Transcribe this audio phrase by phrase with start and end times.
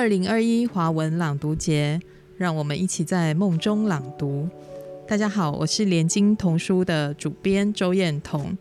[0.00, 2.00] 二零二一华文朗读节，
[2.38, 4.48] 让我们一起在梦中朗读。
[5.06, 8.56] 大家好，我是联经童书的主编周燕彤。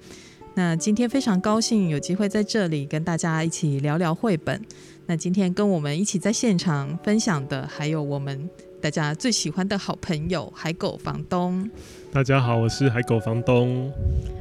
[0.56, 4.62] 那今天非常高兴有机会在这里跟大家一起聊聊绘本。
[5.06, 8.50] 那今天跟我们一起在现场分享的，还有我们
[8.82, 11.70] 大家最喜欢的好朋友海狗房东。
[12.12, 13.90] 大家好，我是海狗房东。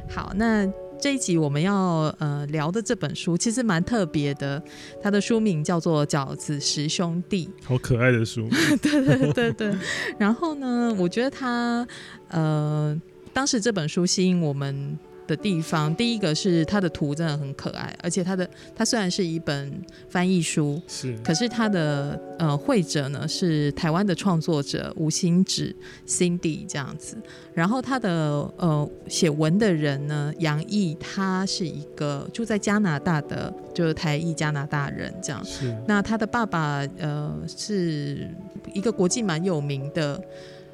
[0.09, 0.69] 好，那。
[1.01, 4.61] 这一集我们要呃聊的这本书其实蛮特别的，
[5.01, 8.47] 它的书名叫做《饺子十兄弟》， 好可爱的书。
[8.81, 9.73] 对对对对。
[10.17, 11.87] 然后呢，我觉得它
[12.27, 12.99] 呃，
[13.31, 14.97] 当时这本书吸引我们。
[15.29, 19.71] 的地方，第一个是它的图真的很可爱，而且它的它虽然是一本
[20.09, 25.75] 翻译书，是，可是它的呃绘者呢是台湾的创作者吴心芷
[26.07, 27.15] Cindy 这样子，
[27.53, 28.09] 然后他的
[28.57, 38.27] 呃写文的人呢杨毅，他是一个住在加拿大的，就是台裔加拿大人这样，是，那他的爸爸呃是
[38.73, 40.19] 一个国际蛮有名的。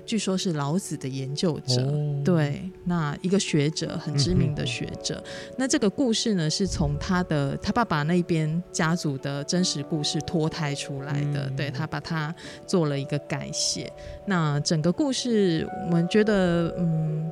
[0.06, 1.92] 据说是老子的研究者，
[2.24, 5.24] 对，那一个学者，很知名的学者。
[5.58, 12.34] 那这个故事呢，是从他的他爸爸那边家族的真实故事脱胎出来的，对他把它
[12.68, 13.92] 做了一个改写。
[14.26, 17.32] 那整个故事，我们觉得，嗯，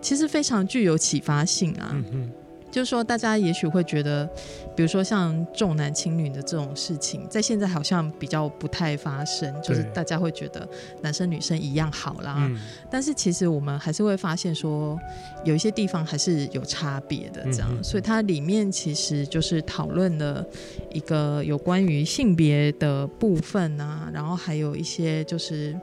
[0.00, 1.96] 其实非常具有启发性啊。
[2.76, 4.28] 就是说，大家也许会觉得，
[4.76, 10.68] 比如说像重男轻女的这种事情，在现在好像比较不太发生，就是大家会觉得
[11.00, 12.50] 男生女生一样好啦。
[12.90, 15.00] 但是其实我们还是会发现说，
[15.42, 17.82] 有一些地方还是有差别的这样。
[17.82, 20.44] 所以它里面其实就是讨论了
[20.92, 25.74] 一个有关于性别的部分啊，然后还有一些就是，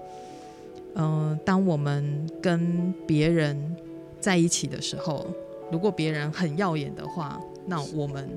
[0.94, 3.76] 嗯，当我们跟别人
[4.20, 5.26] 在一起的时候。
[5.74, 8.30] 如果别人很耀眼的话，那我们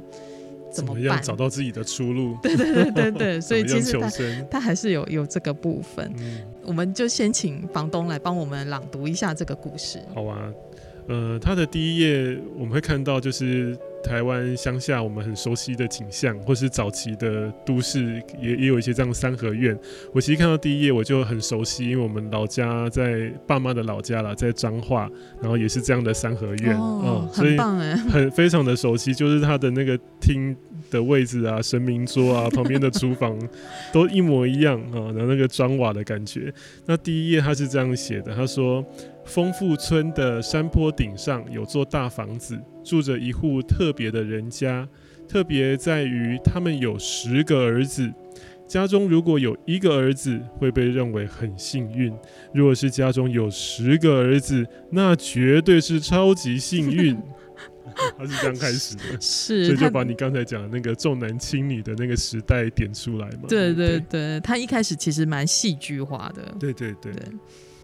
[0.72, 1.22] 怎么办？
[1.22, 2.34] 找到自己的出路？
[2.42, 4.10] 对对对对对， 所以其实他
[4.52, 6.10] 他还是有有这个部分。
[6.64, 10.00] 我们就先请房东来帮我们朗读一下这个故事。
[10.14, 10.50] 好啊，
[11.08, 13.78] 呃，他的第一页我们会看到就是。
[14.06, 19.76] 台湾乡下我们很熟悉的景象，或是早期的都市，也也有一些这样三合院。
[20.14, 30.56] 我其实看到第一页我就很熟悉，因为我们老家在爸妈的老家啦，在彰化，然后也是这样的三合院，哦，很棒哎，很非常的熟悉，就是它的那个厅
[30.88, 33.36] 的位置啊，神明桌啊，旁边的厨房
[33.92, 36.52] 都一模一样啊，然后那个砖瓦的感觉。
[36.86, 38.84] 那第一页他是这样写的，他说。
[39.26, 44.88] 丰富村的山坡顶上有座大房子，住着一户特别的人家。
[45.28, 48.08] 特别在于他们有十个儿子。
[48.68, 52.12] 家中如果有一个儿子，会被认为很幸运；
[52.54, 57.16] 如果是家中有十个儿子，那绝对是超级幸运。
[58.18, 63.48] 他是这样开始的，是，所以就把你刚才讲的那个重男轻女的那个时代点出来嘛。
[63.48, 66.54] 对对对，他一开始其实蛮戏剧化的。
[66.60, 67.12] 对对对。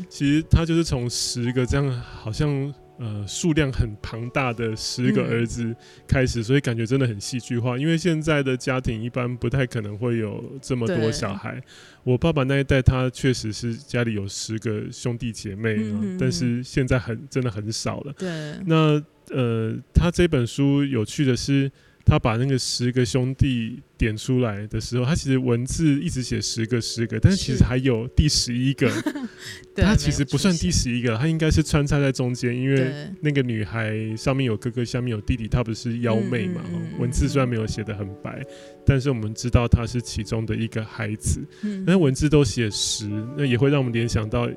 [0.09, 5.75] 其实他就是从十个这样好像呃数量很庞大的十个儿子
[6.07, 7.77] 开始，所以感觉真的很戏剧化。
[7.77, 11.61] 因为现在的家庭一般不太可能会有这么多小孩。
[12.05, 15.77] 我爸爸那一代他确实是家里有十个兄弟姐妹，
[16.19, 18.13] 但是现在很真的很少了。
[18.17, 18.29] 对，
[18.67, 21.71] 那呃，他这本书有趣的是。
[22.05, 28.91] 他把那个十个兄弟点出来的时候，他其实文字一直写十个十个，但是其实还有第十一个，
[29.77, 36.61] 他其实不算第十一个，他应该是穿插在中间，因为那个女孩上面有哥哥，下面有弟弟，她不是幺妹嘛？
[36.99, 38.45] 文字虽然没有写的很白，
[38.85, 41.41] 但是我们知道她是其中的一个孩子。
[41.87, 44.49] 那文字都写十，那也会让我们联想到，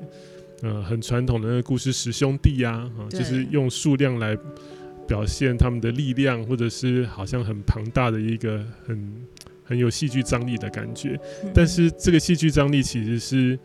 [0.62, 4.36] 呃，很传统的那个故事十兄弟呀，啊，就是用数量来。
[5.06, 9.12] 表现他们的力量，或者是好像很庞大的一个很
[9.62, 11.18] 很有戏剧张力的感觉，
[11.54, 13.58] 但是这个戏剧张力其实是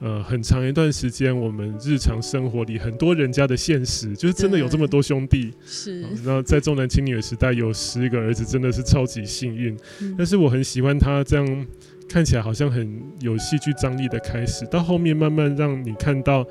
[0.00, 9.76] 呃很长一段时间我们日常生活里很多人家的现实，就是真的有这么多兄弟，是，然后在重男轻女的时代有十个儿子真的是超级幸运，
[10.16, 11.66] 但是我很喜欢他这样
[12.08, 16.46] 看起来好像很有戏剧张力的开始，到后面慢慢让你看到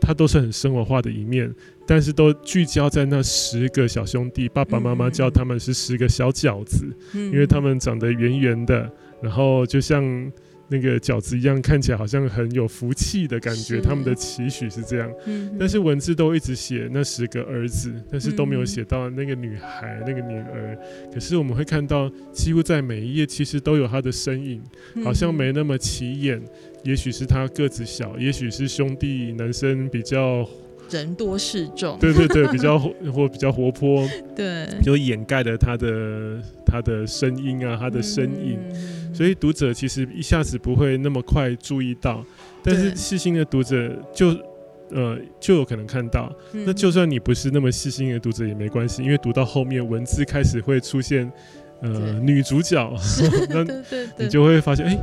[0.00, 1.52] 他都是很生活化的一面。
[1.86, 8.88] 但是都聚焦在那十个小兄弟，爸爸妈妈叫他们是十个小饺子，因为他们长得圆圆的，
[9.20, 10.00] 然后就像
[10.68, 13.80] 那个饺子一样，看起来好像很有福气的感觉。
[13.80, 15.12] 他们的期许是这样，
[15.58, 20.78] 但是文字都一直写那十个儿子，但是都没有写到那个女孩、那个女儿。
[21.12, 24.62] 可是我们会看到，几乎在每一页其实都有他的身影，
[25.02, 26.40] 好像没那么起眼。
[26.82, 30.48] 也许是他个子小，也许是兄弟男生比较。
[30.90, 32.76] 人多势众，对对对，比较
[33.14, 34.04] 或比较活泼，
[34.34, 42.24] 对，就掩盖了他的他的声音啊，他的身影，嗯所以读者其实一下子不会那么快注意到，
[42.64, 44.36] 但是细心的读者就
[44.90, 46.32] 呃就有可能看到。
[46.54, 46.64] 嗯。
[46.66, 51.30] 那就算你不是那么细心的读者也没关系，因为读到后面文字开始会出现
[51.82, 52.92] 呃女主角，
[53.48, 53.64] 那
[54.18, 54.98] 你就会发现，哎、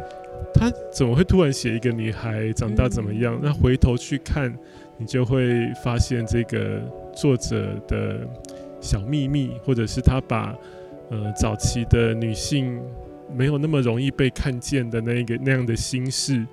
[0.53, 3.35] 他怎么会突然写一个女孩长大怎么样？
[3.35, 4.53] 嗯那回头去看，
[4.97, 6.81] 你就会发现这个
[7.15, 8.27] 作者的
[8.81, 10.55] 小秘密，或者是他把
[11.09, 12.81] 呃早期的女性
[13.35, 16.45] 没有那么容易被看见的那一个那样的心事。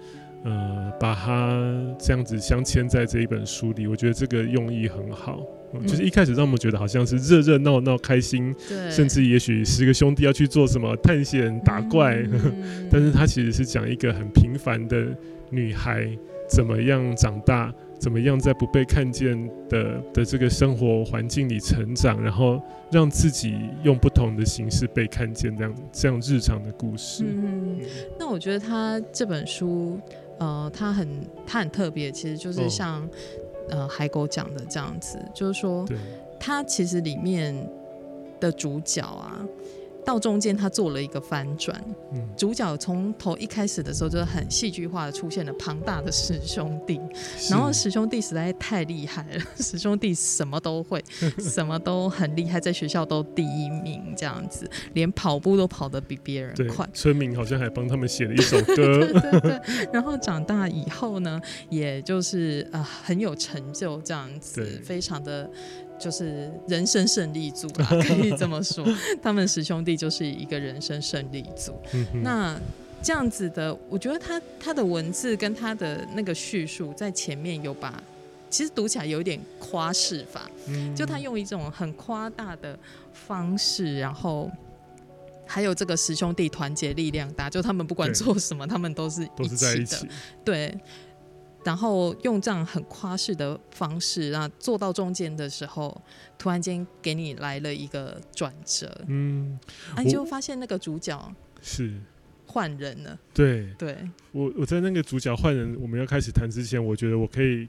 [0.46, 1.58] 呃，把它
[1.98, 5.40] 这样子镶嵌在这一本书里，我觉得这个用意很好。
[5.80, 5.86] 嗯。
[5.86, 12.88] 就是一开始让我们觉得好像是热热闹闹、开心，对，甚至也许十个兄弟要去做什么探险、打怪，嗯。
[12.90, 15.06] 但是他其实是讲一个很平凡的
[15.50, 16.08] 女孩
[16.48, 19.36] 怎么样长大，怎么样在不被看见
[19.68, 22.60] 的的这个生活环境里成长，然后
[22.90, 27.24] 让自己用不同的形式被看见，这样这样日常的故事。
[27.26, 27.78] 嗯，
[28.18, 29.98] 那我觉得他这本书，
[30.38, 31.08] 呃，它很
[31.46, 32.68] 它很特别，其实就是哦。
[32.68, 33.08] 像、
[33.68, 35.86] 呃海狗讲的这样子，就是说，
[36.38, 37.54] 它其实里面
[38.40, 39.40] 的主角啊，
[40.04, 47.00] 到中间他做了一个翻转，嗯，主角从头一开始的时候就是很戏剧化的出现了庞大的十兄弟，
[47.50, 51.02] 然后是十兄弟实在太厉害了， 十兄弟什么都会，
[51.38, 56.88] 什么都很厉害，在学校都第一名这样子，连跑步都跑得比别人快。
[56.92, 59.60] 村民好像还帮他们写了一首歌， 对对对，
[59.92, 61.40] 然后长大以后呢，
[61.70, 65.50] 也就是呃很有成就这样子，非常的
[65.98, 68.84] 就是人生胜利组啦， 可以这么说。
[69.22, 71.74] 他们十兄弟就是一个人生胜利组。
[71.92, 72.58] 嗯那
[73.02, 78.02] 这样子的，我觉得他他的文字跟他的那个叙述在前面有把，
[78.48, 82.78] 其实读起来有一点夸饰法，嗯就他用一种很夸大的
[83.12, 84.50] 方式，然后。
[85.46, 90.08] 还有这个十兄弟团结力量大，就他们不管做什么，他们都是都是在一的起，
[90.42, 90.74] 对，
[91.64, 96.00] 然后用这样很夸饰的方式，那做到中间的时候，
[96.38, 99.58] 突然间给你来了一个转折，嗯，
[99.96, 101.92] 啊，你就发现那个主角是。
[102.46, 103.72] 换人了，对。
[103.76, 103.98] 对，
[104.30, 107.66] 我我在那个主角换人，我们要开始谈之前，我觉得我可以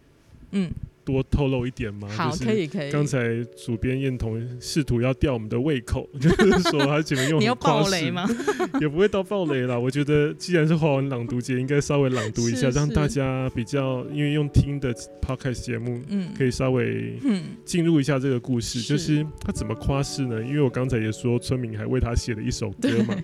[0.52, 0.70] 嗯，
[1.06, 2.07] 多透露一点吗？
[2.10, 8.12] 好，就是可以可以，刚才主编燕彤试图要吊我们的胃口， 就是说他前面用你要很夸饰爆雷？
[8.12, 8.28] 吗？
[8.81, 9.78] 也不会到爆雷啦。
[9.78, 18.80] 我觉得既然是华文朗读节，应该稍微朗读一下，是是让大家比较，因为用听的 podcast 节目嗯，可以稍微嗯，进入一下这个故事。
[18.80, 20.44] 是就是他怎么夸饰呢？
[20.44, 23.24] 因为我刚才也说，村民还为他写了一首歌嘛对。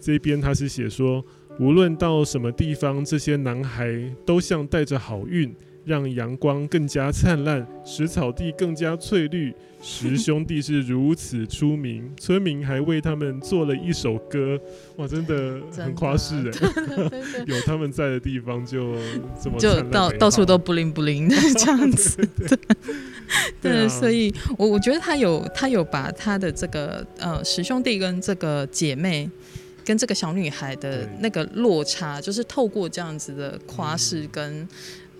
[0.00, 1.22] 这边他是写说，
[1.58, 3.86] 无论到什么地方，这些男孩
[4.24, 5.54] 都像带着好运。
[5.90, 9.52] 让阳光更加灿烂，使草地更加翠绿。
[9.82, 14.56] 十 兄弟是如此出名，村民还为他们做了一首歌。
[14.98, 16.50] 哇，真的很夸饰哎！
[16.52, 17.56] 对对对。
[17.56, 18.94] 有他们在的地方就
[19.42, 22.28] 这么就到到处都不灵不灵的 这样子，
[23.60, 29.28] 对，啊所以我我觉得他有他有把他的这个呃十兄弟跟这个姐妹
[29.82, 34.68] 跟这个小女孩的那个落差，就是透过这样子的夸饰嗯跟、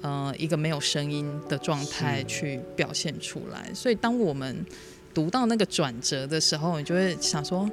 [0.02, 3.70] 呃一个没有声音的状态去表现出来。
[3.74, 4.64] 所以当我们
[5.12, 7.68] 读到那个转折的时候，你就会想说，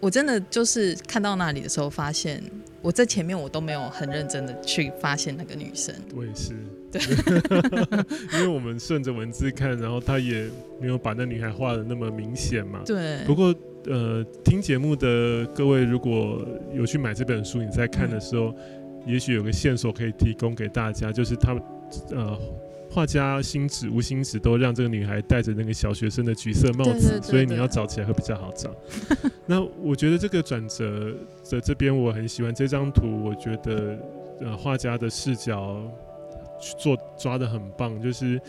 [0.00, 2.42] 我真的就是看到那里的时候，发现
[2.82, 5.94] 我在前面我都没有很认真的去发现那个女生。
[6.14, 6.52] 我也是，
[6.92, 7.00] 对，
[8.38, 10.46] 因为我们顺着文字看，然后他也
[10.78, 12.82] 没有把那女孩画的那么明显嘛。
[12.84, 13.54] 对，不过，
[13.86, 18.54] 呃，听节目的各位如果有去买这本书，你在看的时候，
[19.06, 21.62] 也许有个线索可以提供给大家，就是他们
[22.10, 22.38] 呃。
[22.90, 28.70] 画家星子、吴星子都让这个女孩戴着那个小学生的橘色帽子，对对对所以你要找起来会比较好找。
[29.46, 31.12] 那我觉得这个转折
[31.50, 33.98] 的这边我很喜欢这张图，我觉得
[34.40, 35.82] 呃画家的视角
[36.60, 38.40] 去做抓的很棒，就是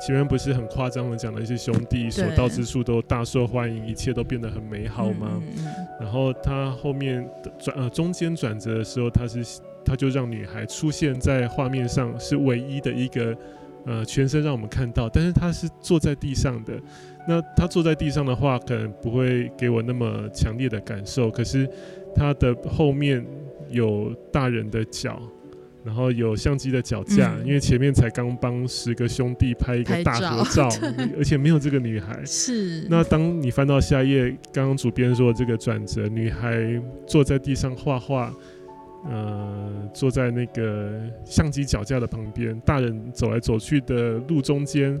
[0.00, 5.32] 前面不是很夸张的讲了一些兄弟所到之处都大受欢迎，一切都变得很美好吗？
[5.34, 13.36] 嗯嗯嗯然后他后面的转呃中间转折的时候，他是他就让女孩出现在画面上，是唯一的一个
[13.84, 16.72] 呃全身让我们看到，但是他是坐在地上的。
[17.28, 21.68] 那他坐在地上的话，可能不会给我那么强烈的感受，可是
[22.14, 23.24] 他的后面
[23.68, 25.20] 有大人的脚。
[25.84, 27.46] 然后有相机的脚架，嗯。
[27.46, 30.68] 因为前面才刚帮十个兄弟拍一个大合照，
[31.16, 32.22] 而且没有这个女孩。
[32.24, 32.86] 是。
[32.88, 38.32] 那当你翻到下一页，刚刚主编说这个转折，女孩坐在地上画画，
[39.08, 45.00] 呃，坐在那个相机脚架的旁边，大人走来走去的路中间，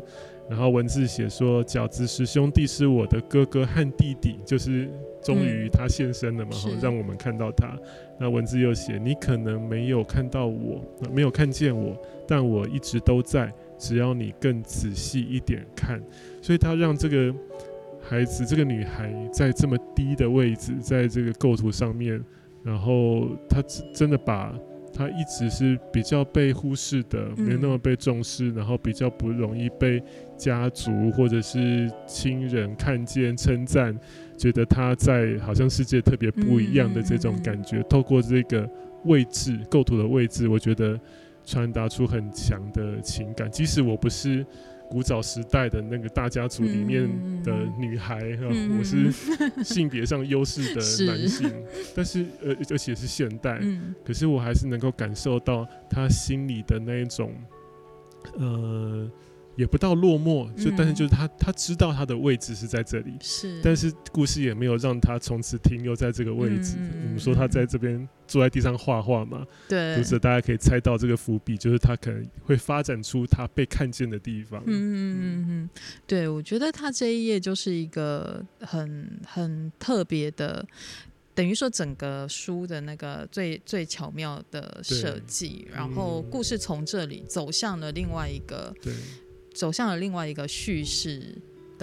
[0.50, 4.90] 然后文字写说饺子十兄弟是我的哥哥和弟弟，就是
[5.22, 7.72] 终于他现身了嘛，哈、是让我们看到他。
[8.18, 16.02] 那文字又写你可能没有看到我，呃没有看见我，但我一直都在，只要你更仔细一点看。
[16.42, 17.32] 所以他让这个
[18.02, 22.20] 孩子，这个女孩在这么低的位置，在这个构图上面，
[22.64, 24.52] 然后他真真的把
[24.92, 30.02] 他一直是比较被忽视的，嗯没那么被重视，然后比较不容易被
[30.36, 33.98] 家族或者是亲人看见称赞，
[34.36, 38.68] 觉得他在好像世界特别不一样的这种感觉，透过这个
[39.04, 40.98] 位置构图的位置，我觉得
[41.44, 44.44] 传达出很强的情感，即使我不是。
[44.90, 47.08] 古早时代的那个大家族里面
[47.44, 48.18] 的女孩，
[48.76, 49.12] 我是
[49.62, 51.48] 性别上优势的 男性，
[51.94, 53.94] 但是呃，而且是现代，嗯。
[54.04, 57.32] 可是我还是能够感受到他心里的那一种，
[58.36, 59.08] 呃，
[59.56, 60.74] 也不到落寞，就、嗯。
[60.76, 66.76] 但是就是他他知道他的位置是在这里，是，但是故事也没有让他从此停留在这个位置。
[67.04, 74.62] 我们说他在这边坐在地上画画嘛，对，读者大家可以猜到这个伏笔，就是他可能会发展出他被看见的地方。
[74.66, 75.70] 嗯嗯嗯嗯，
[76.06, 80.64] 对，我觉得他这一页就是一个很很特别的，
[81.34, 88.92] 等于说整个书的那个最最巧妙的设计，然后嗯故事从这里走向了另外一个，对，
[89.52, 91.36] 走向了另外一个叙事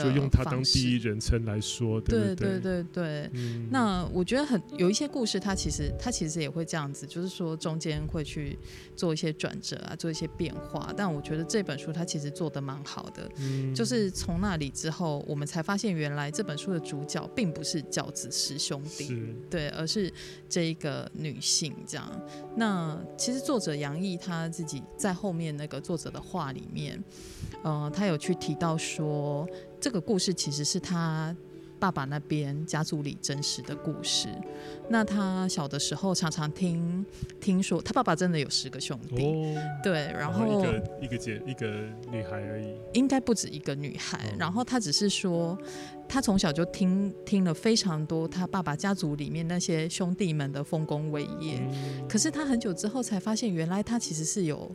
[0.03, 3.29] 的就用他当第一人称来说，对对对对对。
[3.33, 8.57] 嗯那我觉得很有一些故事，它其实它其实也会这样子，就是说中间会去
[8.95, 10.93] 做一些转折啊，做一些变化。
[10.95, 20.11] 但我觉得这本书它其实做的蛮好的，嗯就是从那里之后，我们才发现原来这本书的主角并不是饺子师兄弟，对，而是
[20.47, 22.21] 这一个女性这样。
[22.55, 27.03] 那其实作者杨毅他自己在后面那个作者的话里面，
[27.63, 29.47] 呃，他有去提到说，
[29.79, 31.35] 这个故事其实是他
[31.79, 34.27] 爸爸那边家族里真实的故事。
[34.89, 37.05] 那他小的时候常常听
[37.39, 41.67] 听说，他爸爸真的有十个兄弟，哦，对，然然后一个一个姐一个
[42.09, 44.35] 女孩而已，应该不止一个女孩，哦。
[44.39, 45.55] 然后他只是说，
[46.09, 54.71] 他从小就听听了非常多他爸爸家族里面那些兄弟们的丰功伟业，嗯可是他很久之后才发现，原来他其实是有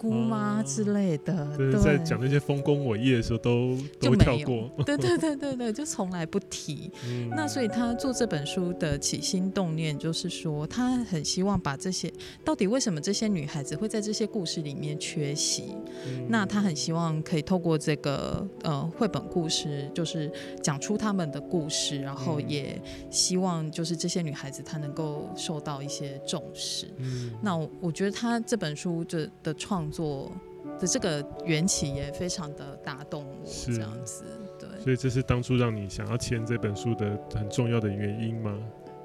[0.00, 0.64] 姑妈哦。
[0.66, 4.16] 之类的，就是对，在讲那些丰功伟业的时候都都没有。
[4.16, 4.70] 跳过。
[4.86, 6.90] 对对对对对，就从来不提。
[7.06, 7.28] 嗯。
[7.36, 12.10] 那所以他做这本书的起心动念，就是说他很希望把这些
[12.42, 15.76] 到底为什么这些女孩子会在这些故事里面缺席，
[16.06, 16.26] 嗯。
[16.28, 22.50] 那他很希望可以透过这个呃绘本故事，就是讲出他们的故事，然后嗯。
[22.50, 22.80] 也
[23.10, 26.86] 希望就是这些女孩子她能够受到一些重视。
[26.96, 27.30] 嗯。
[27.42, 30.30] 那我我觉得他这本书的的创作
[30.78, 34.24] 的这个缘起也非常的打动我，是这样子，
[34.58, 38.56] 对，所以这是当初让你想要签这本书的很重要的原因吗？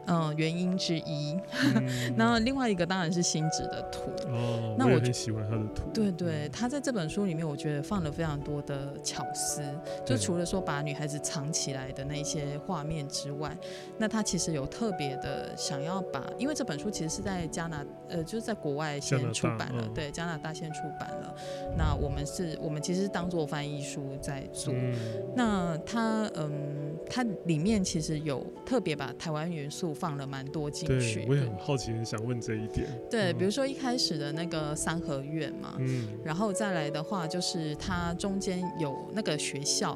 [0.07, 1.37] 嗯、原因之一。
[1.75, 4.11] 嗯 那另外一个当然是星子的图。
[4.29, 5.89] 哦，那我很喜欢他的图。
[5.93, 9.61] 对对，他在这本书里面，我觉得放了非常多的巧思，
[10.05, 13.55] 就除了说把女孩子藏起来的那些画面之外，
[13.97, 21.35] 那他其实有特别的想要把，因为这本书其实是在加拿呃，就是在国外先出版了，嗯对，加拿大先出版了。
[21.77, 24.73] 那我们是我们其实是当做翻译书在做。
[24.75, 24.93] 嗯，
[25.35, 31.41] 那它嗯，它里面其实有特别把台湾元素放了蛮多进去对，我也。
[31.41, 32.87] 很好奇，很想问这一点。
[33.09, 33.37] 对，嗯。
[33.37, 39.93] 比如说一开始的那个三合院嘛，嗯，然后再来的话，就是它中间有那个学校，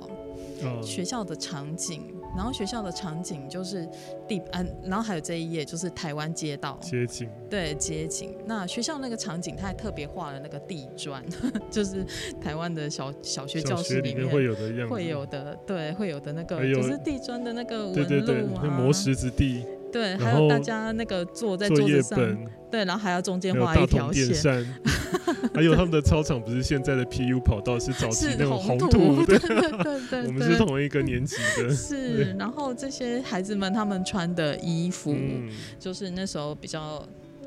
[0.63, 0.81] 哦。
[0.81, 3.87] 学校的场景，然后学校的场景就是
[4.27, 8.35] 地安，然后还有这一页就是台湾街道，街景，对街景。
[8.45, 11.23] 那学校那个场景，他还特别画了那个地砖，
[11.69, 12.05] 就是
[12.41, 24.65] 台湾的小小学教学室里面会有的样子，会有的，对，会有的那个就是地砖的那个纹对对对，路啊，那磨石子地，对，还有大家那个坐在桌子上，本，对，然后还要中间画一条线，
[25.53, 37.03] 还有他们的操场不是现在的 PU 跑道，是早期是那种红土，对对，对对 对，我们是同一个年级的，是，然后这些孩子们他们穿的衣服，嗯，就是那时候比较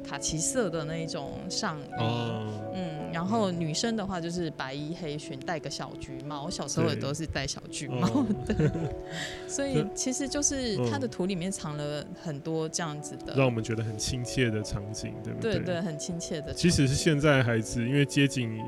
[0.09, 1.85] 卡其色的那一种上衣。
[1.99, 6.45] 哦，嗯，然后女生的话就是白衣黑裙，戴个小橘帽。
[6.45, 8.73] 我小时候也都是戴小橘帽，的，
[9.47, 16.53] 所以其实就是它的嗯图里面藏了很多这样子的，让我们觉得很亲切的场景，对不对对，很亲切的。
[16.53, 18.59] 即使是现在孩子，因为街景，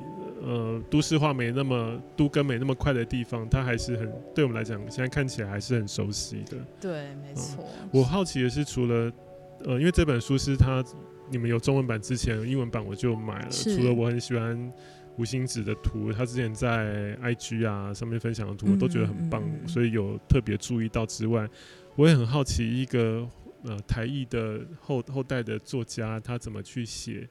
[0.42, 6.56] 呃，都市化没那么都跟没那么快的地方，它还是很对我们来讲，现在看起来还是很熟悉的。
[6.80, 7.64] 对，没错。
[7.90, 9.10] 我好奇的是，除了
[9.64, 10.84] 呃，因为这本书是它
[11.34, 13.50] 你们有中文版之前，英文版我就买了。
[13.50, 14.72] 除了我很喜欢
[15.16, 21.48] 吴星子的图，他之前在 IG 啊上面分享的图，我都觉得很棒，嗯嗯嗯所以有特别注意到之外，
[21.96, 23.28] 我也很好奇一个
[23.64, 27.28] 呃台裔的后后代的作家，他怎么去写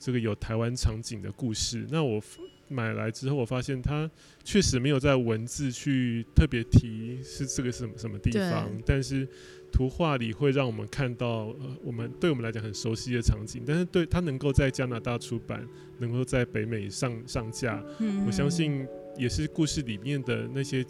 [0.00, 1.86] 这个有台湾场景的故事。
[1.88, 2.20] 那我
[2.66, 4.10] 买来之后，我发现他
[4.42, 9.28] 确实没有在文字去特别提是这个是什么什么地方，但是
[9.74, 15.66] 图画里会让我们看到，呃，我们对我们来讲很熟悉的场景，但是对它能够在加拿大出版，
[15.98, 18.24] 能够在北美上上架，嗯。
[18.24, 20.86] 我相信也是故事里面的那些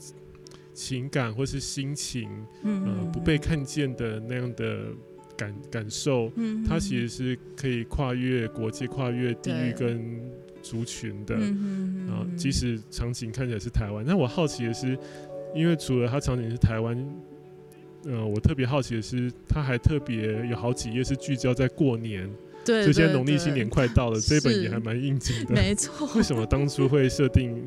[0.75, 2.29] 情感或是心情，
[2.63, 2.85] 嗯。
[2.85, 4.89] 呃，不被看见的那样的
[5.35, 6.63] 感感受，嗯。
[6.63, 10.21] 它其实是可以跨越国界、跨越地域跟
[10.61, 11.35] 族群的。
[11.39, 14.99] 嗯啊，即使场景看起来是台湾，但我好奇的是，
[15.55, 16.95] 因为除了它场景是台湾，
[18.07, 22.31] 呃，我特别好奇的是，它还特别有好几页是聚焦在过年，
[22.65, 25.55] 对，就现在农历新年快到了， 这本也还蛮应景的。
[25.55, 27.65] 没错，为什么当初会设定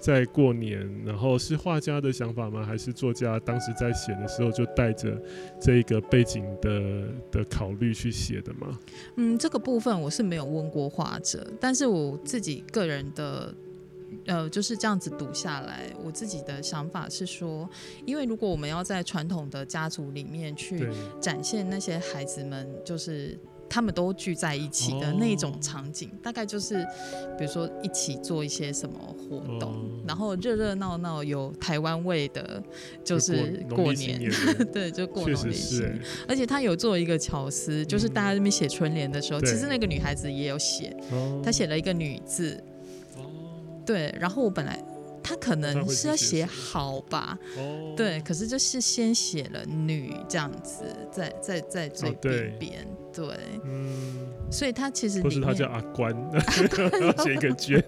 [0.00, 0.88] 在过年？
[1.04, 2.64] 然后是画家的想法吗？
[2.64, 5.20] 还是作家当时在写的时候就带着
[5.60, 8.78] 这一个背景的的考虑去写的吗？
[9.16, 13.52] 嗯，这个部分我是没有问过画者，但是我自己个人的。
[14.26, 17.68] 呃，就是这样子读下来，我自己的想法是说，
[18.04, 20.88] 因为如果我们要在传统的家族里面去，
[21.20, 23.38] 展现那些孩子们，就是
[23.68, 26.84] 他们都聚在一起的那种哦场景，大概就是
[27.38, 32.62] 比如说一起做一些什么活动，哦然后热热闹闹有台湾味的，
[33.04, 35.92] 就是过年，的 对，就过确农历新、年。
[35.92, 42.60] 欸，而且他有做一个巧思，就是大家在那边写春联的时候，对其实那个女孩子也有写，哦她写了一个女字，
[43.92, 44.78] 对，然后我本来
[45.22, 53.26] 他可能是要写好吧，哦，对，可是就是先写了女这样子，在在在最边边，对，
[53.64, 56.14] 嗯，所以他其实不是他叫阿关，
[57.00, 57.82] 要写一个 娟，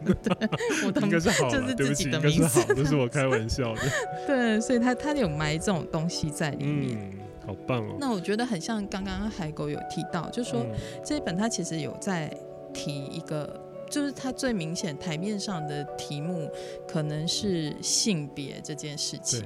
[0.84, 3.82] 我 的应该是好啦，就是自己的名字好，这是我开玩笑的，
[4.26, 6.98] 对，所以他他有埋这种东西在里面。
[6.98, 7.12] 嗯，
[7.46, 10.78] 好棒哦，那我觉得很像刚刚海狗有提到，就是说、嗯。
[11.04, 12.32] 这一本它其实有在
[12.72, 13.60] 提一个，
[13.92, 16.50] 就是它最明显台面上的题目
[16.88, 19.44] 可能是性别这件事情，，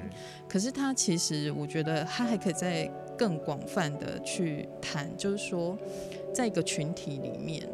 [0.49, 5.77] 可是它其实我觉得它还可以再更广泛的去谈，就是说
[6.33, 7.69] 在一个群体里面。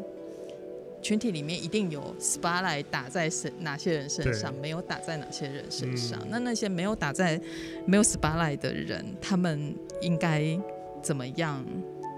[1.03, 6.17] 群体里面一定有 spotlight 打在身哪些人身上，没有打在哪些人身上。
[6.21, 7.37] 嗯那那些没有打在
[7.85, 10.57] 没有 spotlight 的人，他们应该
[11.01, 11.61] 怎么样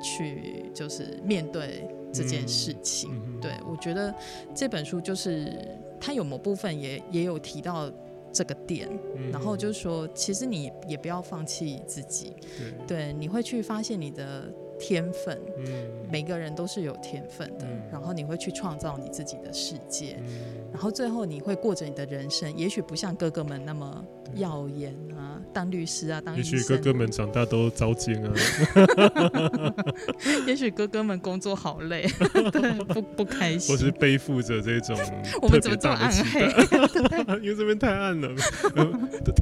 [0.04, 3.12] 去就是面对这件事情？
[3.14, 4.14] 嗯对我觉得
[4.56, 5.54] 这本书就是
[6.00, 7.92] 它有某部分也也有提到
[8.32, 12.34] 这个点，嗯然后就是说，其实你也不要放弃自己，
[12.88, 15.66] 对，对，你会去发现你的天分，嗯，
[16.12, 17.82] 每个人都是有天分的，嗯。
[17.92, 20.28] 然后你会去创造你自己的世界，嗯。
[20.74, 28.34] 然后最后你会过着你的人生，也许不像哥哥们那么对耀眼啊，当律师啊，当医也许，哥哥们长大都遭奸啊，
[30.48, 32.06] 也许哥哥们工作好累，
[32.52, 33.78] 对，不不开或心。
[33.78, 34.98] 是背负着这种
[35.42, 36.40] 我们特别怎么这么暗黑？
[37.08, 38.30] 待，因为这边太暗了。
[38.76, 38.86] 呃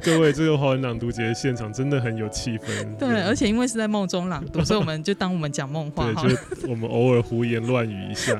[0.04, 6.34] 各位，这个华文朗读节现场真的很有气氛，对，而且因为是在梦中朗读，所以我们就当我们讲梦话对。
[6.34, 8.38] 就我们偶尔胡言乱语一下。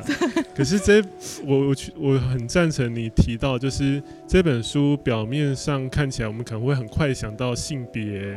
[0.54, 1.02] 可是这
[1.44, 8.36] 我我去我很赞成你提到，就是这本书表面上看起来，我们可能会很快想到性别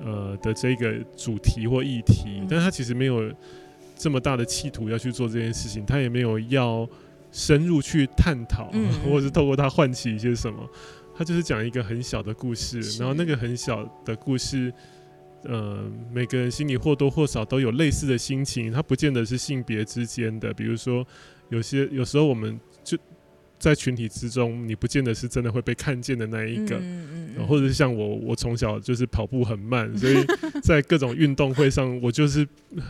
[0.00, 3.32] 呃的这个主题或议题，嗯但是它其实没有
[3.96, 6.88] 这么大的企图要去做这件事情，他也没有要
[7.30, 10.68] 深入去探讨，嗯 或者是透过他唤起一些什么。
[11.14, 14.72] 他就是讲一个很小的故事，然后那个很小的故事，
[15.44, 20.54] 呃，每个人心里或多或少都有类似的心情，它不见得是性别之间的。
[20.54, 21.06] 比如说，
[21.50, 22.71] 有些有时候我们就
[23.62, 26.74] 在群体之中，你不见得是真的会被看见的那一个。
[26.76, 30.16] 嗯嗯呃或者是像我，我从小就是跑步很慢， 所以
[30.62, 32.46] 在各种运动会上，我就是
[32.76, 32.82] 呃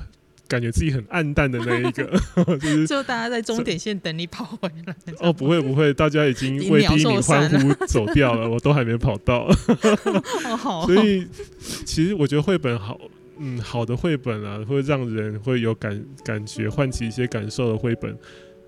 [0.48, 2.10] 感觉自己很暗淡的那一个，
[2.58, 4.96] 就是就大家在终点线等你跑回来。
[5.20, 9.46] 哦，不会不会，大家已经为鸟第一名欢呼走掉了，我都还没跑到。
[10.44, 11.26] 哦，好，所以
[11.84, 12.98] 其实我觉得绘本好，
[13.38, 18.18] 嗯，好的绘本啊，会让人会有感感觉，唤起一些感受的绘本。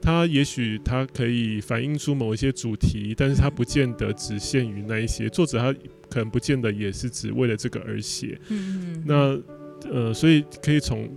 [0.04, 5.30] 它也许它可以反映出某一些主题，但是它不见得只限于那一些。
[5.30, 5.72] 作者他
[6.10, 8.38] 可能不见得也是只为了这个而写。
[8.50, 11.08] 嗯嗯，那呃，所以可以从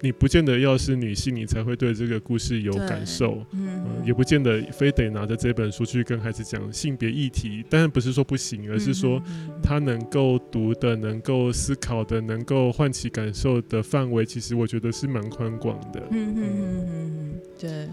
[0.00, 3.44] 你不见得要是女性，你才会对这个故事有感受。
[3.52, 16.00] 嗯嗯，也不见得非得拿着这本书去跟孩子讲性别议题，当然不是说不行，而是说嗯他能够读的、能够思考的、能够唤起感受的范围，其实我觉得是蛮宽广的。
[16.10, 17.88] 嗯嗯嗯嗯嗯，对，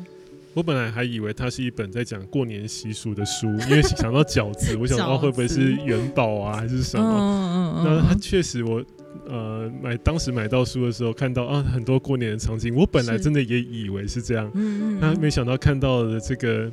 [0.54, 7.06] 我本来还以为它是一本在讲过年习俗的书，因为想到饺子， 我想到会不会是元宝啊，还是什么？
[7.06, 8.84] 嗯嗯那它确实我。
[9.28, 16.70] 呃，买当时买到书的时候，看到啊很多过年的场景，我本来真的也以为是这样，嗯嗯，那没想到看到的这个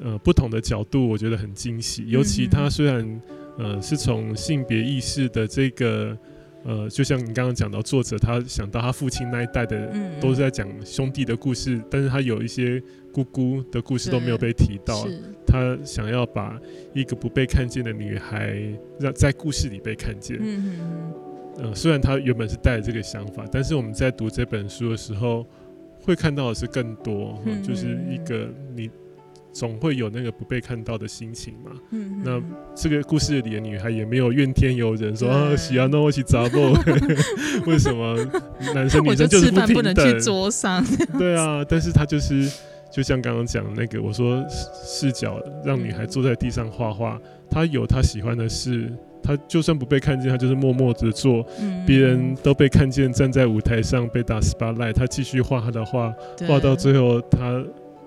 [0.00, 2.04] 呃不同的角度，我觉得很惊喜。
[2.08, 3.22] 尤其他虽然
[3.56, 6.14] 呃是从性别意识的这个
[6.66, 9.88] 呃，就像你刚刚讲到作者他想到他父亲那一代的
[10.20, 15.06] 都是在讲兄弟的故事，但是他有一些姑姑的故事都没有被提到。
[15.46, 16.60] 他想要把
[16.92, 18.58] 一个不被看见的女孩
[18.98, 20.36] 让在故事里被看见。
[20.40, 21.12] 嗯嗯嗯。
[21.58, 25.46] 呃，虽然他原本是带着这个想法，但是我们在读这本书的时候，
[26.02, 28.90] 会看到的是更多，就是一个你
[29.58, 31.70] 总会有那个不被看到的心情嘛。
[31.90, 32.42] 嗯，那
[32.74, 36.72] 这个故事里的女孩也没有怨天尤人，说啊，喜欢那我去砸破，
[37.66, 38.16] 为什么
[38.74, 40.18] 男生女生就是不平等？
[40.20, 40.84] 桌上。
[41.18, 42.50] 对啊，但是他就是
[42.92, 44.44] 就像刚刚讲那个，我说
[44.84, 47.18] 视角让女孩坐在地上画画，
[47.50, 48.92] 她有她喜欢的事。
[49.22, 51.44] 他就算不被看见，他就是默默的做。
[51.84, 56.14] 别人都被看见，站在舞台上被打 spotlight，他继续画他的画，
[56.46, 57.60] 画到最后，他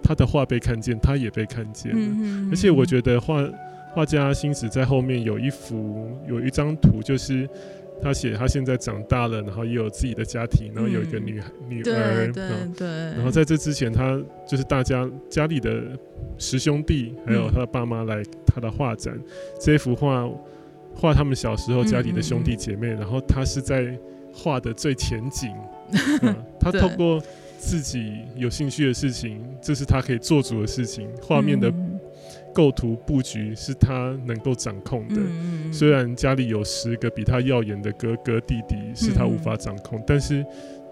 [0.10, 2.50] 他的画被看见，他也被看见了。
[2.52, 3.48] 而且我觉得画
[3.94, 7.48] 画家星子在后面有一幅有一张图，就是
[8.02, 12.32] 他写他现在长大了，然后也有自己的家庭，然后有一个女孩女儿。
[12.32, 12.88] 对对。
[12.88, 15.84] 然后在这之前，他就是大家家里的
[16.40, 19.16] 十兄弟，还有他的爸妈来他的画展，
[19.62, 20.28] 这幅画。
[20.96, 23.96] 画他们小时候家里的兄弟姐妹，然后他是在
[24.34, 25.50] 画的最前景，
[26.60, 27.22] 他透过
[27.60, 31.10] 自己有兴趣的事情，这是他可以做主的事情。
[31.22, 31.72] 画面的
[32.54, 35.16] 构图布局是他能够掌控的。
[35.72, 40.46] 虽然家里有十个比他耀眼的哥哥弟弟，是他无法掌控，但是。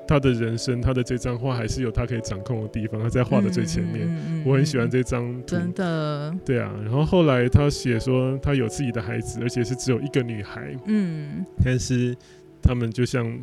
[0.09, 2.97] 他的人生，他的这张画还是有他可以掌控的地方。
[3.01, 4.07] 他在画的最前面，
[4.45, 5.47] 我很喜欢这张图。
[5.47, 6.73] 真的，对啊。
[6.81, 10.73] 然后后来他写说，他有自己的孩子，而且是只有一个女孩。
[10.85, 11.45] 嗯。
[11.61, 12.15] 但是
[12.61, 13.37] 他们就像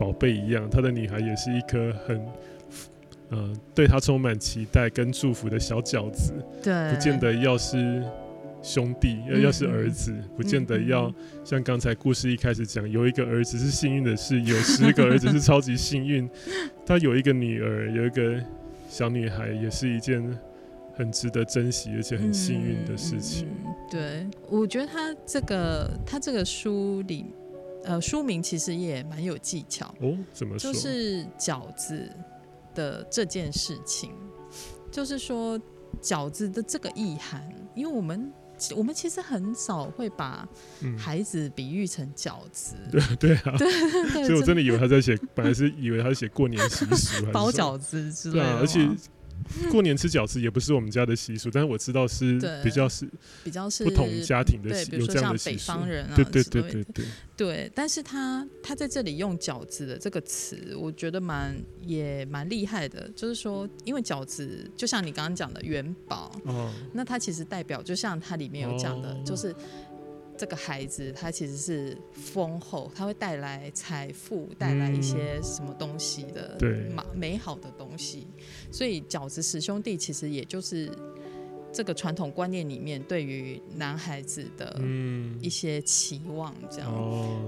[0.00, 2.26] 宝贝一样，他的女孩也是一颗很，
[3.28, 6.32] 呃，对他充满期待跟祝福的小饺子。
[6.62, 6.94] 对。
[6.94, 8.02] 不见得要是。
[8.62, 11.10] 兄弟要要是儿子，不见得要
[11.42, 16.28] 像刚才故事一开始讲，有一个儿子是幸运的事，有十个儿子是超级幸运。
[16.84, 18.38] 他有一个女儿，有一个
[18.86, 20.22] 小女孩，也是一件
[20.94, 23.48] 很值得珍惜而且很幸运的事情。
[23.90, 27.24] 对，我觉得他这个他这个书里，
[27.84, 30.16] 呃，书名其实也蛮有技巧哦。
[30.32, 30.72] 怎么说？
[30.72, 32.10] 就是饺子
[32.74, 34.12] 的这件事情，
[34.90, 35.60] 就是说
[36.02, 38.32] 饺子的这个意涵，因为我们。
[38.76, 40.46] 我们其实很少会把
[40.98, 43.66] 孩子比喻成饺子， 对对啊，对
[44.12, 48.86] 对，所以我真的以为他在写，本来是以为他写过年习俗，包饺子之类的，而且。
[49.70, 53.08] 过年吃饺子也不是我们家的习俗，但是我知道是比较是
[53.44, 55.72] 比较是不同家庭的，有这样的习俗。
[56.14, 57.04] 对对对对对
[57.36, 57.72] 对。
[57.74, 63.10] 但是他他在这里用饺子的这个词，我觉得蛮也蛮厉害的。
[63.16, 69.54] 就是说，因为饺子就像你刚刚讲的元宝，哦，那它其实代表就像它里面有讲的，就是。
[70.40, 76.56] 这个孩子他其实是丰厚，他会带来财富，带来一些什么东西的
[76.88, 78.26] 美美好的东西。
[78.72, 80.90] 所以饺子十兄弟其实也就是
[81.70, 84.80] 这个传统观念里面对于男孩子的
[85.42, 86.54] 一些期望。
[86.70, 86.90] 这样，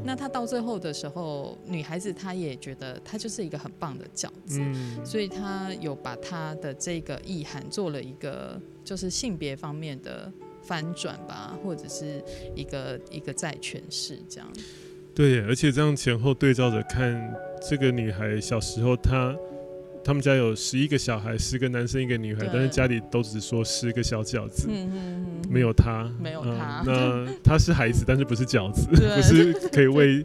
[0.04, 4.60] 那他到最后的时候，女孩子她也觉得他就是一个很棒的饺子，
[5.02, 10.30] 所以他有把他的这个意涵做了一个就是性别方面的。
[10.62, 12.22] 翻转吧，或者是
[12.54, 14.48] 一个一个再诠释这样。
[15.14, 17.34] 对，而且这样前后对照着看，
[17.68, 19.36] 这个女孩小时候，她
[20.02, 24.68] 他们家有十一个小孩，十个男生一个女孩，但是家里都只说十个小饺子，
[25.50, 26.82] 没有她，没有她。
[26.86, 30.22] 那她是孩子，但是不是饺子， 不是可以为，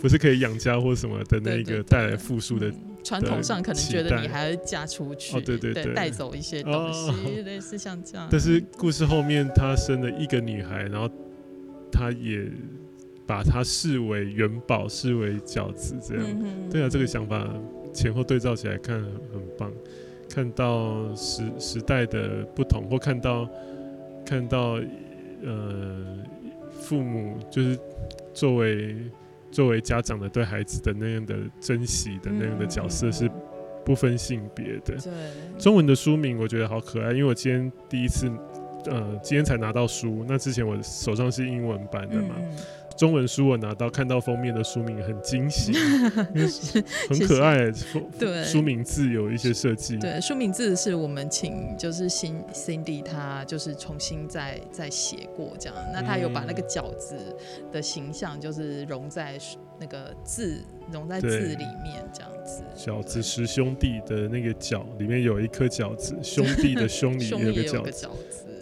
[0.00, 2.72] 不是可以养家或什么的那个带来富庶的。
[3.04, 8.28] 传统上可能觉得你还要嫁出去，对对对，带走一些东西， 类似像这样。
[8.30, 11.08] 但是故事后面，他生了一个女孩，然后
[11.90, 12.46] 他也
[13.26, 16.24] 把她视为元宝，视为饺子，这样。
[16.70, 17.48] 对啊，这个想法
[17.94, 19.72] 前后对照起来看很棒，
[20.28, 23.48] 看到时时代的不同，或看到
[24.26, 24.80] 看到
[25.42, 26.18] 呃
[26.78, 27.78] 父母就是
[28.34, 28.96] 作为。
[29.50, 33.30] 作为家长的对孩子的那样的珍惜的那样的角色是
[33.84, 34.96] 不分性别的。
[34.96, 35.12] 对，
[35.58, 38.30] 中文的书名我觉得好可爱，因为我今天第一次，
[38.86, 42.34] 呃，今天才拿到书，那之前我手上是英文版的嘛。
[42.98, 45.72] 中文书我拿到看到封面的书名很惊喜，
[47.08, 47.70] 很可爱。
[48.18, 49.96] 对，书名字有一些设计。
[49.98, 55.76] 对，书名字是我们请就是新 Cindy 他就是重新再再写过这样。
[55.92, 57.14] 那他有把那个饺子
[57.70, 59.38] 的形象就是融在
[59.78, 62.64] 那个字融在字里面这样子。
[62.76, 68.08] 饺子十兄弟的那个饺里面有一颗饺子，兄弟的兄里 有个饺子。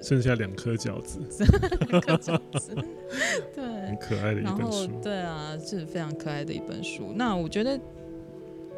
[0.06, 1.18] 剩下两颗饺子，
[1.90, 2.72] 两颗饺子，
[3.52, 4.88] 对，很可爱的一本书。
[5.02, 7.12] 对啊，是非常可爱的一本书。
[7.16, 7.76] 那我觉得，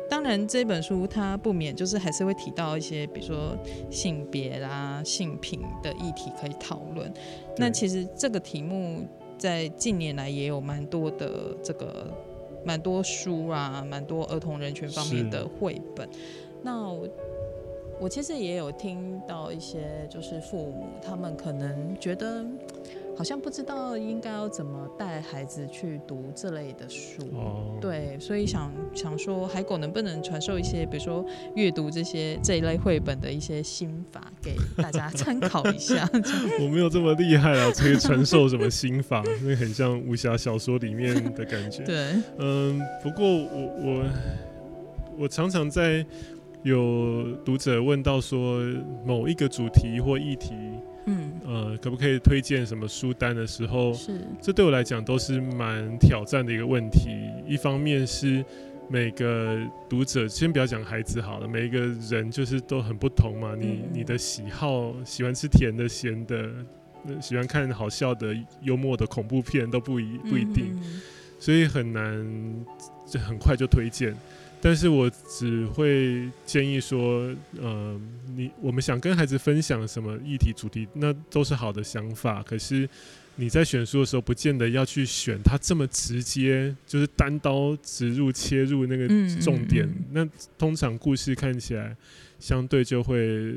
[0.08, 3.54] 当然这本书它不免就是还是会提到一些，比如说
[3.90, 7.12] 性别啦、性平的议题可以讨论。
[7.58, 12.10] 那其实这个题目在近年来也有蛮多的这个
[12.64, 16.08] 蛮多书啊，蛮多儿童人权方面的绘本。
[16.62, 17.06] 那我。
[18.00, 22.44] 我其实也有听到一些，就是父母他们可能觉得
[23.16, 27.20] 好像不知道应该要怎么带孩子去读这类的书，
[27.80, 31.24] 对，所以想想说海狗能不能传授一些，比如说
[31.56, 36.08] 阅读这些这一类绘本的一些心法给大家参考一下。
[36.61, 39.24] 我没有这么厉害啊，可以传授什么心法？
[39.42, 41.82] 那很像武侠小说里面的感觉。
[41.84, 44.04] 对，嗯，不过我我
[45.18, 46.06] 我常常在。
[46.68, 48.61] 有读者问到说
[49.04, 50.54] 某一个主题或议题，
[51.07, 57.09] 嗯，呃，可不可以推荐什么书单的时候，是，这对我来讲都是蛮挑战的一个问题。
[57.46, 58.44] 一方面是
[58.88, 63.54] 每个读者，先不要讲孩子好了，每一个人就是都很不同嘛。
[63.59, 66.50] 你你的喜好，喜欢吃甜的、咸的，
[67.20, 70.78] 喜欢看好笑的、幽默的恐怖片都不一不一定，
[71.38, 72.64] 所以很难
[73.11, 74.14] 就很快就推荐。
[74.61, 78.01] 但是我只会建议说，呃，
[78.35, 82.42] 你我们想跟孩子分享什么议题主题，那都是好的想法。
[82.42, 82.88] 可是
[83.37, 89.07] 你在选书的时候，不见得要去选它这么直接，就是单刀直入切入那个
[89.40, 89.88] 重点。
[90.11, 91.97] 那通常故事看起来
[92.40, 93.55] 相对就会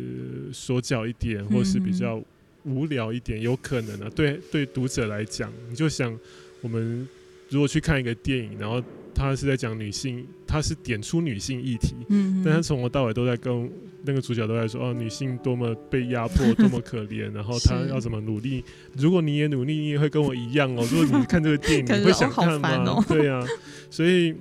[0.53, 2.21] 说教一点，或是比较
[2.63, 4.11] 无聊一点，有可能啊。
[4.15, 6.15] 对对，读者来讲，你就想
[6.61, 7.07] 我们
[7.51, 8.81] 如果去看一个电影，然后。
[9.13, 13.69] 他是在讲女性，他是点出女性议题，嗯，但他从头到尾都在跟
[14.03, 18.63] 那个主角都在说，哦，女性多么被压迫， 多么可怜，然后她要怎么努力？
[18.97, 20.87] 如果你也努力，你也会跟我一样哦。
[20.89, 23.03] 如果你看这个电影，你会想看吗？
[23.07, 23.45] 对呀，
[23.91, 24.33] 所以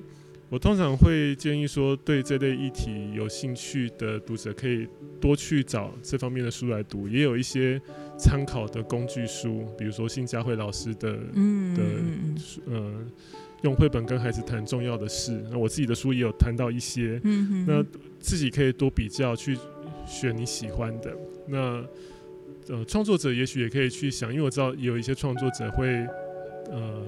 [0.48, 4.86] 我通常会建议说，对这类议题有兴趣的读者，可以
[5.20, 7.78] 多去找这方面的书来读，也有一些
[8.20, 12.92] 参考的工具书，比如说辛佳慧老师的，嗯的，呃。
[13.62, 17.20] 用绘本跟孩子谈重要的事，那我自己的书也有谈到一些，
[17.66, 17.84] 那
[18.18, 19.54] 自己可以多比较去
[20.06, 21.14] 选你喜欢的。
[21.46, 21.84] 那
[22.68, 25.86] 呃，创作者也许也可以去想，因为我知道有一些创作者会
[26.70, 27.02] 呃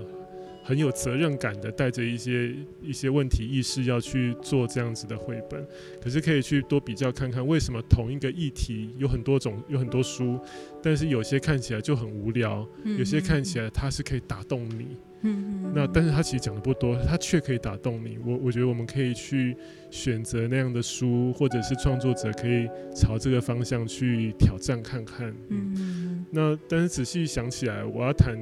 [0.63, 5.67] 很有责任感的带着一些一些问题意识要去做这样子的绘本，
[6.01, 10.39] 可是可以去多比较看看，为什么同一个议题有很多种有很多书，
[10.83, 12.67] 但是有些看起来就很无聊，
[12.99, 14.97] 有些看起来它是可以打动你。
[15.25, 18.19] 嗯，那但是他其实讲的不多，他却可以打动你。
[18.27, 19.57] 我我觉得我们可以去
[19.89, 25.33] 选择那样的书，或者是创作者可以朝这个方向去挑战看看。
[25.49, 28.37] 嗯，那但是仔细想起来，我要谈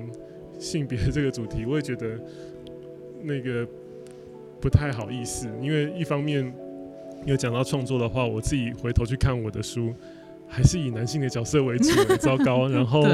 [0.61, 2.07] 性别这个主题，我也觉得
[3.23, 3.67] 那个
[4.61, 6.53] 不太好意思，因为一方面
[7.25, 9.93] 有讲到创作的话，我自己回头去看我的书，
[10.47, 12.69] 还是以男性的角色为主，糟糕。
[12.71, 13.05] 然后。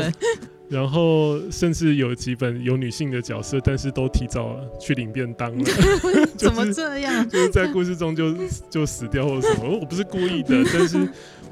[0.69, 5.65] 然后甚至有几本有女性的角色，但是都提早去领便当了。
[6.37, 7.25] 怎么这样？
[7.31, 8.35] 就是在故事中就
[8.69, 9.79] 就死掉或者什么？
[9.79, 10.99] 我不是故意的，但是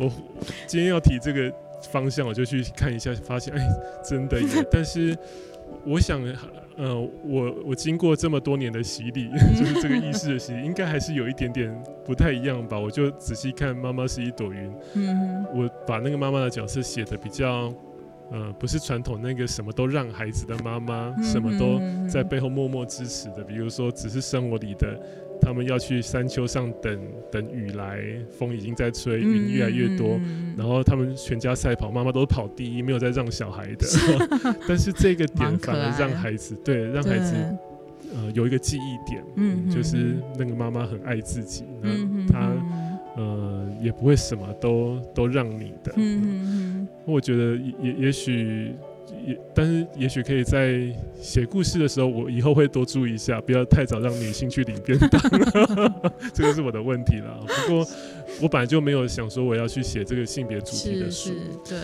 [0.00, 0.10] 我
[0.66, 1.48] 今天要提这个
[1.92, 3.64] 方向，我就去看一下，发现哎，
[4.04, 4.36] 真的。
[4.68, 5.16] 但是
[5.86, 6.22] 我想，
[6.76, 12.78] 呃，我我经过这么多年的洗礼， 就是这个意识的洗礼，应该还是有一点点不太一样吧？
[12.78, 14.72] 我就仔细看，妈妈是一朵云。
[14.94, 17.72] 嗯，我把那个妈妈的角色写的比较。
[18.30, 23.44] 呃，不是传统那个什么都让孩子的妈妈，什么都在背后默默支持的。
[23.44, 24.98] 比如说，只是生活里的，
[25.44, 26.98] 他们要去山丘上等
[27.30, 30.18] 等雨来，风已经在吹，云越来越多，
[30.56, 33.86] 然后他们全家赛跑，妈妈都跑第一，没有在让小孩的。
[34.66, 37.34] 但是这个点反而让孩子对让孩子
[38.14, 41.90] 呃有一个记忆点，嗯，就是那个妈妈很爱自己，那
[42.32, 42.52] 她
[43.16, 46.88] 呃也不会什么都都让你的，嗯。
[47.06, 48.72] 我觉得也也许
[49.26, 50.80] 也，但是也许可以在
[51.14, 55.20] 写故事的时候，我以后会多注意一下，不要太早让女性去领便当，
[56.32, 57.40] 这个是我的问题了。
[57.66, 57.86] 不过
[58.42, 61.30] 我本来就没有想说我要去写这个性别主题的书，
[61.68, 61.78] 对。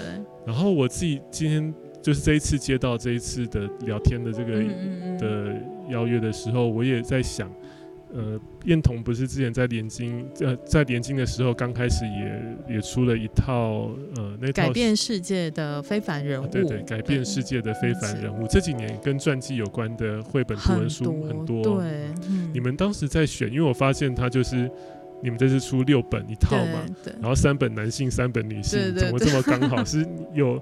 [0.46, 4.52] 然后我自己今天就是这一次接到这一次的聊天的这个
[5.18, 5.54] 的
[5.88, 7.50] 邀约的时候，我也在想。
[8.12, 18.46] 呃，燕彤不是之前在连经呃在连经的时候，刚开始也也出了一套呃那套改变世界的非凡人物，对对，改变世界的非凡人物。
[18.49, 22.09] 这几年跟传记有关的绘本图文书很多，对，
[22.53, 24.68] 你们当时在选，因为我发现他就是
[25.23, 26.85] 你们这次出六本一套嘛，
[27.20, 29.83] 然后三本男性，三本女性，怎么这么刚好？
[29.87, 30.61] 是有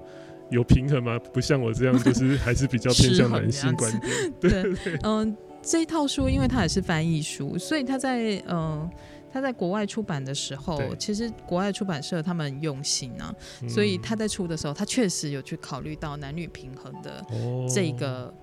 [0.51, 1.17] 有平衡吗？
[1.33, 4.51] 不像我这样，就是还是比较偏向 男性观点，对。
[4.63, 5.35] 对，嗯。
[5.61, 8.89] 这一套书，因为它也是翻译书，所以它在嗯，
[9.31, 13.33] 他在国外出版的时候，其实国外出版社他们很用心啊，
[13.67, 17.23] 所以他在出的时候，他确实有去考虑到男女平衡的
[17.71, 18.33] 这个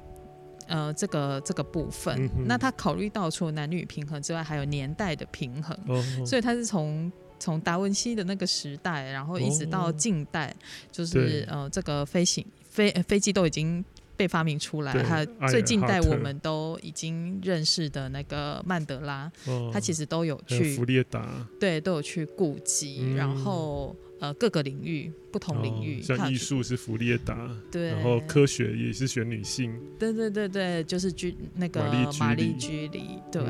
[0.69, 2.31] 呃这个这个部分。
[2.47, 5.77] 那他考虑到除了男女平衡之外，还有年代的平衡，
[6.25, 10.55] 所以他是从从达文西的那个时代，然后一直到近代，
[10.93, 13.85] 就是呃这个飞行飞飞机都已经。
[14.17, 19.31] 被发明出来，还有最近代我们都已经认识的那个曼德拉，
[19.73, 31.83] 他其实都有去弗列达，对，都有去顾及，然后呃各个领域不同领域，像艺术是弗列达，对，然后科学也是选女性，对对对对，就是居那个
[32.19, 33.43] 玛丽居里，对，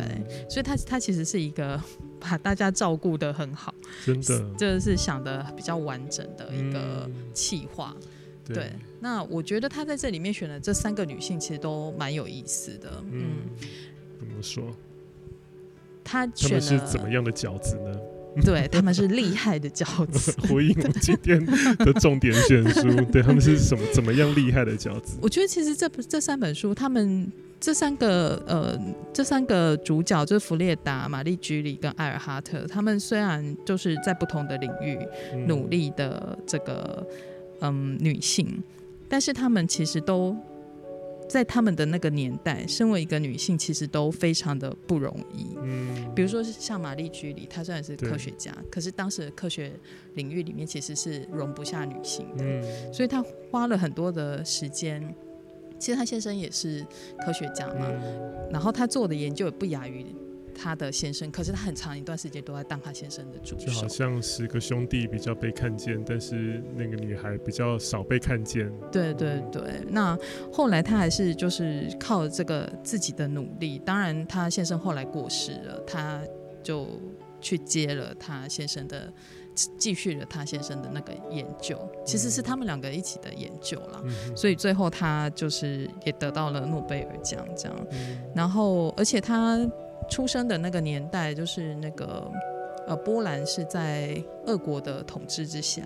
[0.50, 1.80] 所以他他其实是一个
[2.18, 3.72] 把大家照顾的很好，
[4.04, 7.94] 真的，这是想的比较完整的一个企划。
[8.48, 8.70] 对，
[9.06, 13.00] 那我觉得他在这里面选的这三个女性其实都蛮有意思的。
[13.12, 13.36] 嗯，
[14.18, 14.64] 怎么说？
[16.02, 17.96] 他选的是怎么样的饺子呢？
[18.44, 20.32] 对，他们是厉害的饺子。
[20.50, 25.16] 回应我今天的重点选书，对他们是什么怎么样厉害的饺子？
[25.22, 28.76] 我觉得其实这这三本书，他们这三个呃
[29.12, 34.98] 这三个主角就是弗列达、玛丽居里跟艾尔哈特，他们虽然就是在不同的领域
[35.46, 37.06] 努力的这个。
[37.62, 38.62] 嗯，女性，
[39.08, 40.36] 但是他们其实都
[41.28, 45.56] 在他们的那个年代，身为一个女性，其实都非常的不容易。
[45.62, 49.72] 嗯，比如说像玛丽居里，她虽然是科学家，可是当时的科学
[50.14, 55.14] 领域里面其实是容不下女性的，所以她花了很多的时间。
[55.78, 56.86] 其实她先生也是
[57.24, 57.86] 科学家嘛，
[58.50, 60.06] 然后她做的研究也不亚于。
[60.56, 63.66] 他的先生，可是他很长一段时间都在当他先生的助手。
[63.66, 68.72] 就好像十个兄弟比较被看见，但是那个女孩比较少被看见。
[68.90, 70.18] 对对对，那
[70.50, 73.78] 后来他还是就是靠这个自己的努力。
[73.78, 76.20] 当然，他先生后来过世了，他
[76.62, 76.88] 就
[77.40, 79.12] 去接了他先生的，
[79.78, 81.78] 继续了他先生的那个研究。
[82.04, 84.02] 其实是他们两个一起的研究了，
[84.34, 87.86] 所以最后他就是也得到了诺贝尔奖这样。
[88.34, 89.58] 然后，而且他。
[90.08, 92.30] 出生的那个年代，就是那个
[92.86, 94.16] 呃，波兰是在
[94.46, 95.82] 俄国的统治之下，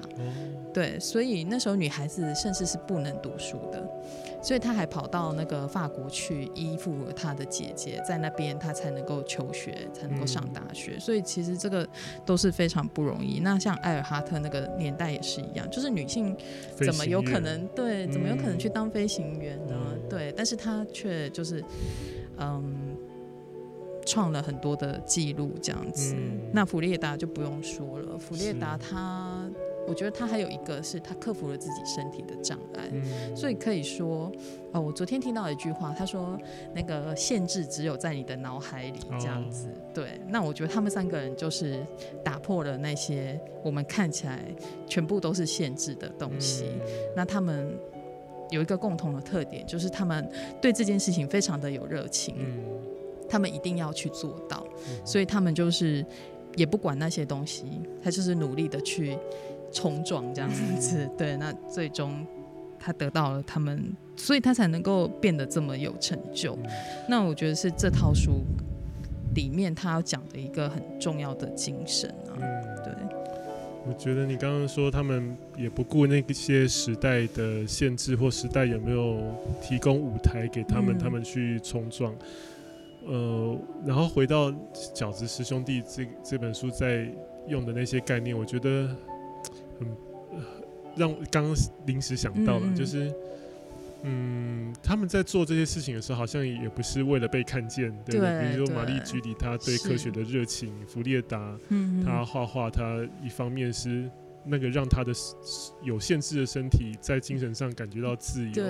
[0.73, 3.83] 对，所以那时候女孩子甚至是不能读书的，
[4.43, 10.99] 所以她还跑到那个法国去依附她的姐姐，在那边她才能够求学，才能够上大学。
[11.01, 11.89] 所以其实这个
[12.27, 13.41] 都是非常不容易。
[13.41, 16.37] 那像艾尔哈特那个年代也是一样，就是女性
[16.77, 19.75] 怎么有可能对，怎么有可能去当飞行员呢？
[20.11, 21.65] 对，但是她却就是
[22.37, 22.95] 嗯。
[24.11, 26.17] 创了很多的记录，这样子。
[26.53, 28.19] 那弗列达就不用说了。
[28.19, 29.49] 弗列达他，
[29.87, 32.91] 我觉得他还有一个是他克服了自己身体的障碍，
[33.37, 34.33] 所以可以说，
[34.73, 36.37] 哦，我昨天听到一句话，他说
[36.75, 39.69] 那个限制只有在你的脑海里，这样子。
[39.95, 41.87] 对，那我觉得他们三个人就是
[42.25, 44.45] 打破了那些我们看起来
[44.89, 46.65] 全部都是限制的东西。
[47.15, 47.73] 那他们
[48.51, 50.29] 有一个共同的特点，就是他们
[50.61, 52.35] 对这件事情非常的有热情。
[53.31, 54.67] 他们一定要去做到，
[55.05, 56.05] 所以他们就是
[56.57, 57.65] 也不管那些东西，
[58.03, 59.17] 他就是努力的去
[59.73, 61.09] 冲撞这样子。
[61.17, 62.27] 对，那最终
[62.79, 66.59] 他得到了他们，所以他才能够变得这么有成就。
[67.09, 68.43] 那我觉得是这套书
[69.35, 72.35] 里面他要讲的一个很重要的精神啊。
[72.83, 72.93] 对，
[73.87, 79.21] 我觉得你刚刚说他们也不顾那些时代的限制或时代有没有
[79.63, 82.13] 提供舞台给他们，他们去冲撞。
[83.07, 84.51] 呃，然后回到
[84.95, 87.11] 《饺子师兄弟》这这本书在
[87.49, 88.95] 用的那些概念，我觉得
[89.79, 89.89] 很
[90.97, 91.55] 让刚刚
[91.87, 93.13] 临时想到了，就是，
[94.03, 101.57] 嗯，他们在做这些事情的时候，好像也不是为了被看见，对比如说玛丽居里，他对科学的热情；弗列达，
[102.05, 104.11] 他画画，他一方面是
[104.45, 105.13] 那个让他的
[105.83, 108.65] 有限制的身体在精神上感觉到自由，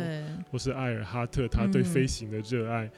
[0.52, 2.88] 或是艾尔哈特，他对飞行的热爱。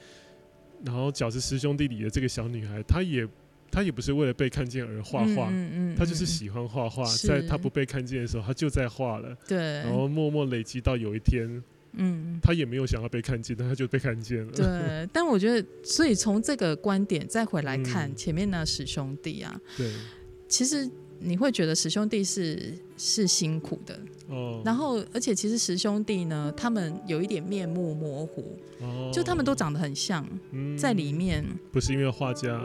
[0.84, 3.26] 然后饺子师兄弟里的这个小女孩，她也
[3.70, 5.52] 她也不是为了被看见而画画，
[5.96, 9.36] 她就是喜欢画画，在她不被看见的时候，她就在画了。
[9.46, 9.58] 对。
[9.58, 11.62] 然后默默累积到有一天，
[11.92, 14.52] 嗯，他也没有想要被看见，但他就被看见了。
[14.52, 19.92] 对， 但我觉得，所以从这个观点再回来看前面那十兄弟啊，对，
[20.48, 20.90] 其实。
[21.24, 23.98] 你会觉得十兄弟是是辛苦的，
[24.28, 30.26] 哦，然后而且其实十兄弟呢，他们有一点面目模糊，哦，就他们都长得很像，
[30.76, 31.44] 在里面。
[31.70, 32.60] 不是因为画家，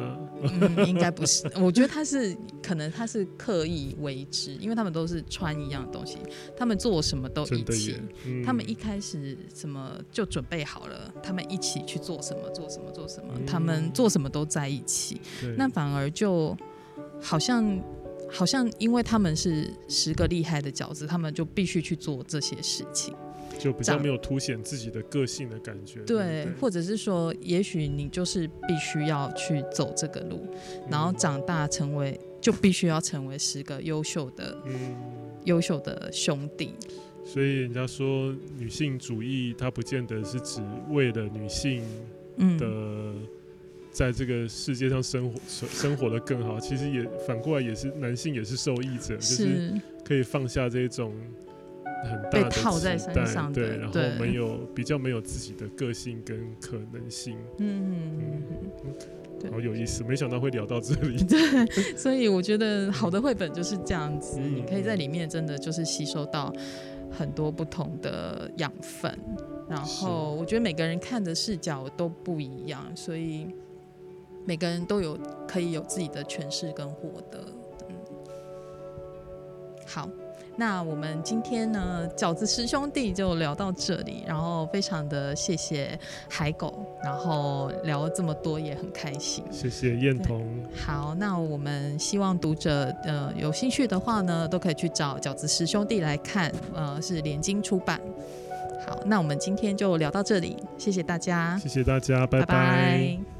[0.88, 6.18] 应该不是， 我觉得他是可能他是刻意为之，因为他们都是穿一样的东西，
[6.58, 7.95] 他们做什么都一起，
[8.43, 15.22] 他们一开始什么就准备好了，他们一起去做什么做什么做什么，他们做什么都在一起，
[15.58, 16.58] 那反而就
[17.22, 17.80] 好像。
[18.30, 23.14] 好像因为他们是十个厉害的饺子，他们就必须去做这些事情，
[23.58, 26.02] 就比较没有凸显自己的个性的感觉。
[26.02, 30.46] 对，或者是说，也许你就是必须要去走这个路，
[30.90, 34.58] 然后长大成为，就必须要成为十个优秀的、
[35.46, 36.74] 优秀的兄弟。
[37.26, 41.82] 所以人家说，女性主义它不见得是指为了女性
[42.60, 43.14] 的。
[43.98, 49.74] 在这个世界上生活生生活的更好，其实也反过来也是男性也是受益者，就是
[50.06, 51.12] 可以放下这种
[52.04, 58.43] 很大的套在身上，对，然后没有比较没有自己的个性跟可能性，嗯嗯
[59.41, 61.66] 嗯，好有意思，没想到会聊到这里，对，
[61.98, 66.54] 所以我觉得好的绘本就是这样子，你可以在里面真的就是吸收到
[67.10, 69.12] 很多不同的养分，
[69.68, 73.48] 然后我觉得每个人看的视角都不一样，所以。
[74.48, 77.38] 每个人都有可以有自己的诠释跟获得，
[77.89, 77.95] 嗯，
[79.86, 80.10] 好，
[80.56, 90.48] 那我们今天呢饺子师兄弟就聊到这里，然后非常的谢谢海狗，然后聊了这么多也很开心，谢谢燕彤。
[90.74, 98.00] 好，那我们希望读者呃有兴趣的话呢，都可以去找饺子师兄弟来看，呃是联经出版。
[98.86, 103.37] 好，那我们今天就聊到这里，谢谢大家，谢谢大家，拜拜。